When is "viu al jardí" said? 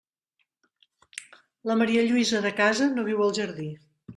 3.11-3.71